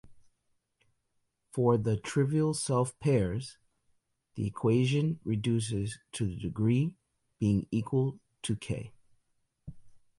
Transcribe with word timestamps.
For 1.51 1.77
the 1.77 1.95
trivial 1.95 2.55
self-pairs, 2.55 3.59
the 4.33 4.47
equation 4.47 5.19
reduces 5.23 5.99
to 6.13 6.25
the 6.25 6.35
degree 6.37 6.95
being 7.37 7.67
equal 7.69 8.17
to 8.41 8.55
"k". 8.55 8.93